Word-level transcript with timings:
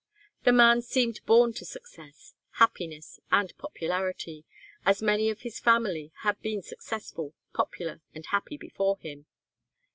The 0.45 0.51
man 0.51 0.81
seemed 0.81 1.23
born 1.27 1.53
to 1.53 1.63
success, 1.63 2.33
happiness 2.53 3.19
and 3.31 3.55
popularity, 3.59 4.45
as 4.83 4.99
many 5.03 5.29
of 5.29 5.41
his 5.41 5.59
family 5.59 6.11
had 6.23 6.41
been 6.41 6.63
successful, 6.63 7.35
popular 7.53 8.01
and 8.11 8.25
happy 8.25 8.57
before 8.57 8.97
him. 8.97 9.27